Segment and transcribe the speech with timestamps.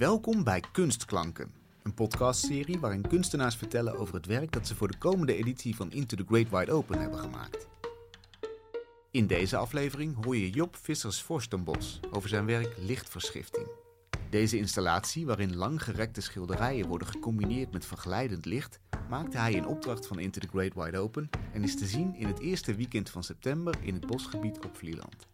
[0.00, 1.52] Welkom bij Kunstklanken,
[1.82, 5.92] een podcastserie waarin kunstenaars vertellen over het werk dat ze voor de komende editie van
[5.92, 7.66] Into the Great Wide Open hebben gemaakt.
[9.10, 13.66] In deze aflevering hoor je Job Vissers-Forstenbos over zijn werk Lichtverschifting.
[14.30, 20.18] Deze installatie, waarin langgerekte schilderijen worden gecombineerd met verglijdend licht, maakte hij in opdracht van
[20.18, 23.74] Into the Great Wide Open en is te zien in het eerste weekend van september
[23.82, 25.26] in het bosgebied op Vlieland.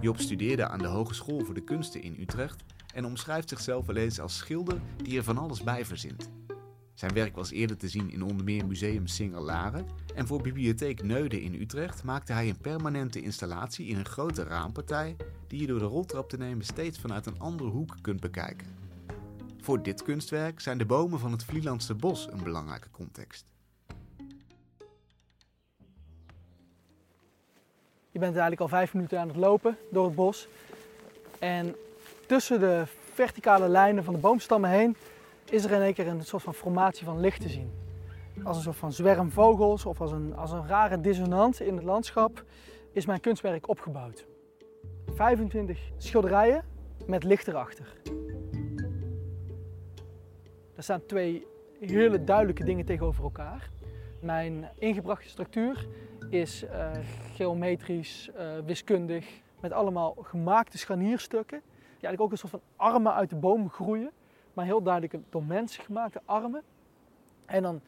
[0.00, 2.64] Job studeerde aan de Hogeschool voor de Kunsten in Utrecht
[2.96, 6.30] en omschrijft zichzelf wel eens als schilder die er van alles bij verzint.
[6.94, 11.40] Zijn werk was eerder te zien in onder meer Museum Singer-Laren en voor Bibliotheek Neuden
[11.40, 15.84] in Utrecht maakte hij een permanente installatie in een grote raampartij die je door de
[15.84, 18.66] roltrap te nemen steeds vanuit een andere hoek kunt bekijken.
[19.60, 23.46] Voor dit kunstwerk zijn de bomen van het Vlielandse bos een belangrijke context.
[28.10, 30.48] Je bent eigenlijk al vijf minuten aan het lopen door het bos.
[31.38, 31.76] En
[32.26, 34.96] tussen de verticale lijnen van de boomstammen heen
[35.50, 37.70] is er in één keer een soort van formatie van licht te zien.
[38.44, 41.84] Als een soort van zwerm vogels of als een, als een rare dissonant in het
[41.84, 42.44] landschap
[42.92, 44.26] is mijn kunstwerk opgebouwd.
[45.14, 46.64] 25 schilderijen
[47.06, 47.92] met licht erachter.
[50.76, 51.46] Er staan twee
[51.80, 53.70] hele duidelijke dingen tegenover elkaar.
[54.20, 55.86] Mijn ingebrachte structuur
[56.30, 56.90] is uh,
[57.34, 59.26] geometrisch, uh, wiskundig,
[59.60, 61.62] met allemaal gemaakte scharnierstukken.
[61.98, 64.10] Die eigenlijk ook een soort van armen uit de boom groeien,
[64.54, 66.62] maar heel duidelijk door mensen gemaakte armen.
[67.44, 67.80] En dan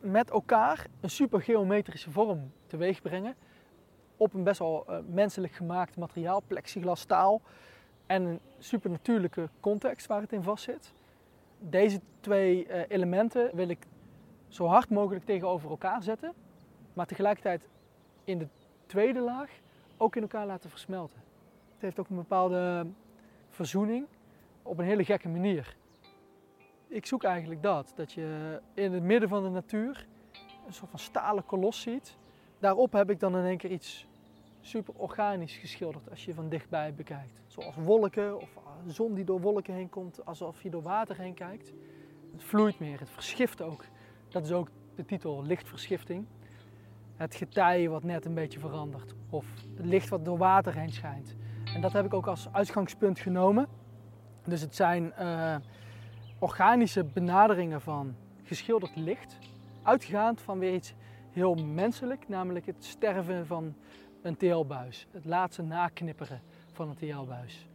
[0.00, 3.34] met elkaar een super geometrische vorm teweeg brengen
[4.16, 7.40] op een best wel uh, menselijk gemaakt materiaal, plexiglas, staal
[8.06, 10.92] en een supernatuurlijke context waar het in vast zit.
[11.58, 13.86] Deze twee uh, elementen wil ik
[14.48, 16.32] zo hard mogelijk tegenover elkaar zetten,
[16.92, 17.68] maar tegelijkertijd
[18.24, 18.48] in de
[18.86, 19.50] tweede laag
[19.96, 21.20] ook in elkaar laten versmelten.
[21.72, 22.86] Het heeft ook een bepaalde
[23.56, 24.06] verzoening
[24.62, 25.76] op een hele gekke manier.
[26.88, 30.06] Ik zoek eigenlijk dat, dat je in het midden van de natuur
[30.66, 32.16] een soort van stalen kolos ziet.
[32.58, 34.06] Daarop heb ik dan in één keer iets
[34.60, 37.40] super organisch geschilderd als je van dichtbij bekijkt.
[37.46, 38.48] Zoals wolken of
[38.86, 41.72] zon die door wolken heen komt, alsof je door water heen kijkt.
[42.32, 43.84] Het vloeit meer, het verschift ook.
[44.28, 46.26] Dat is ook de titel, lichtverschifting.
[47.16, 49.46] Het getij wat net een beetje verandert of
[49.76, 51.36] het licht wat door water heen schijnt.
[51.76, 53.66] En dat heb ik ook als uitgangspunt genomen.
[54.44, 55.56] Dus het zijn uh,
[56.38, 59.38] organische benaderingen van geschilderd licht,
[59.82, 60.94] uitgaand van weer iets
[61.30, 63.74] heel menselijk, namelijk het sterven van
[64.22, 66.40] een TL-buis, het laatste naknipperen
[66.72, 67.68] van een TL-buis.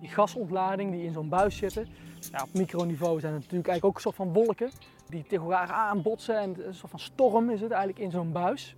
[0.00, 1.88] Die gasontlading die in zo'n buis zitten,
[2.30, 4.70] ja, op microniveau zijn het natuurlijk eigenlijk ook een soort van wolken
[5.08, 8.76] die tegen elkaar aanbotsen en een soort van storm is het eigenlijk in zo'n buis.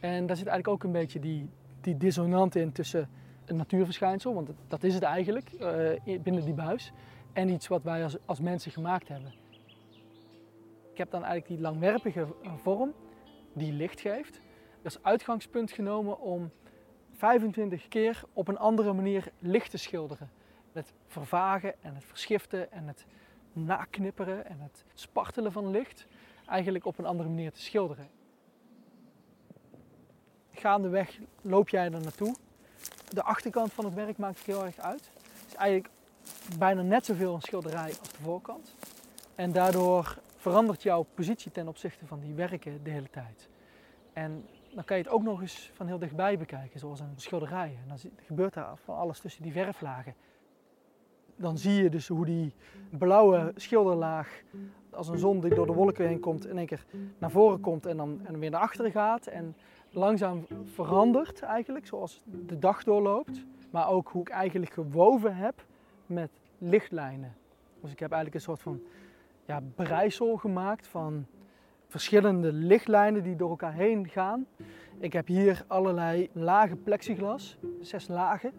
[0.00, 1.50] En daar zit eigenlijk ook een beetje die,
[1.80, 3.08] die dissonant in tussen
[3.44, 6.92] een natuurverschijnsel, want dat is het eigenlijk uh, binnen die buis,
[7.32, 9.32] en iets wat wij als, als mensen gemaakt hebben.
[10.92, 12.92] Ik heb dan eigenlijk die langwerpige vorm
[13.52, 14.40] die licht geeft,
[14.84, 16.50] als uitgangspunt genomen om
[17.12, 20.30] 25 keer op een andere manier licht te schilderen.
[20.72, 23.06] Het vervagen en het verschiften en het
[23.52, 26.06] naknipperen en het spartelen van licht
[26.46, 28.08] eigenlijk op een andere manier te schilderen.
[30.58, 32.34] Gaandeweg loop jij er naartoe.
[33.08, 35.10] De achterkant van het werk maakt heel erg uit.
[35.12, 35.90] Het is eigenlijk
[36.58, 38.74] bijna net zoveel een schilderij als de voorkant.
[39.34, 43.48] En daardoor verandert jouw positie ten opzichte van die werken de hele tijd.
[44.12, 47.78] En dan kan je het ook nog eens van heel dichtbij bekijken, zoals een schilderij.
[47.82, 50.14] En dan gebeurt daar van alles tussen die verflagen.
[51.36, 52.54] Dan zie je dus hoe die
[52.90, 54.42] blauwe schilderlaag,
[54.90, 56.84] als een zon die door de wolken heen komt, in één keer
[57.18, 59.26] naar voren komt en dan en weer naar achteren gaat.
[59.26, 59.56] En
[59.98, 63.44] langzaam verandert eigenlijk, zoals de dag doorloopt.
[63.70, 65.64] Maar ook hoe ik eigenlijk gewoven heb
[66.06, 67.34] met lichtlijnen.
[67.80, 68.80] Dus ik heb eigenlijk een soort van
[69.44, 71.26] ja, breisel gemaakt van
[71.86, 74.46] verschillende lichtlijnen die door elkaar heen gaan.
[74.98, 78.52] Ik heb hier allerlei lagen plexiglas, zes lagen,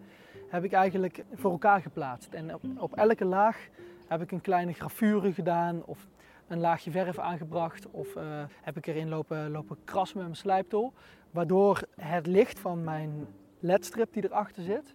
[0.48, 2.34] heb ik eigenlijk voor elkaar geplaatst.
[2.34, 3.68] En op, elke laag
[4.06, 6.06] heb ik een kleine gravure gedaan of
[6.50, 10.92] een laagje verf aangebracht of uh, heb ik erin lopen, lopen krassen met mijn slijptol.
[11.30, 13.26] Waardoor het licht van mijn
[13.60, 14.94] ledstrip die erachter zit,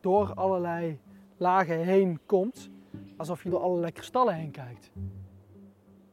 [0.00, 1.00] door allerlei
[1.36, 2.70] lagen heen komt,
[3.16, 4.90] alsof je door allerlei kristallen heen kijkt.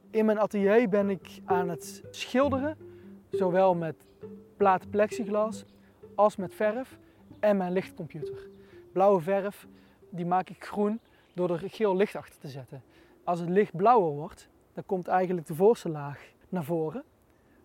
[0.10, 2.78] In mijn atelier ben ik aan het schilderen,
[3.32, 4.06] zowel met
[4.58, 5.66] platen plexiglas
[6.16, 6.98] als met verf
[7.40, 8.48] en mijn lichtcomputer.
[8.92, 9.68] Blauwe verf
[10.10, 11.00] die maak ik groen
[11.34, 12.84] door er geel licht achter te zetten.
[13.24, 17.04] Als het licht blauwer wordt, dan komt eigenlijk de voorste laag naar voren.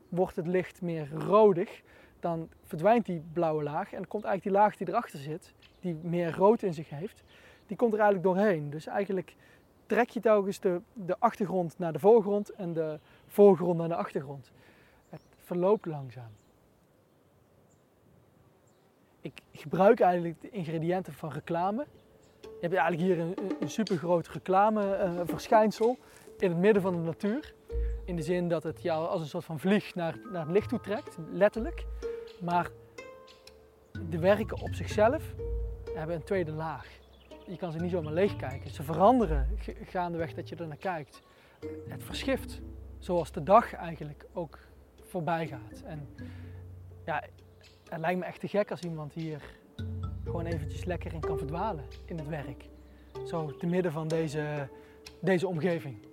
[0.09, 1.83] Wordt het licht meer rodig,
[2.21, 6.37] dan verdwijnt die blauwe laag en komt eigenlijk die laag die erachter zit, die meer
[6.37, 7.23] rood in zich heeft,
[7.67, 8.71] die komt er eigenlijk doorheen.
[8.71, 9.37] Dus eigenlijk
[9.87, 14.51] trek je telkens de, de achtergrond naar de voorgrond en de voorgrond naar de achtergrond.
[15.09, 16.31] Het verloopt langzaam.
[19.21, 21.87] Ik gebruik eigenlijk de ingrediënten van reclame.
[22.41, 25.99] Je hebt eigenlijk hier een, een super groot reclameverschijnsel
[26.43, 27.55] in het midden van de natuur.
[28.05, 30.69] In de zin dat het jou als een soort van vlieg naar, naar het licht
[30.69, 31.85] toe trekt, letterlijk.
[32.41, 32.71] Maar
[34.09, 35.35] de werken op zichzelf
[35.95, 36.87] hebben een tweede laag.
[37.47, 38.71] Je kan ze niet zomaar leegkijken.
[38.71, 41.23] Ze veranderen gaandeweg dat je er naar kijkt.
[41.89, 42.61] Het verschift,
[42.99, 44.59] zoals de dag eigenlijk ook
[45.03, 45.83] voorbij gaat.
[45.85, 46.09] En
[47.05, 47.23] ja,
[47.89, 49.43] het lijkt me echt te gek als iemand hier
[50.25, 52.69] gewoon eventjes lekker in kan verdwalen in het werk.
[53.27, 54.69] Zo te midden van deze,
[55.21, 56.08] deze omgeving.